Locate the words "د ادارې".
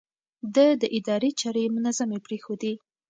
0.81-1.29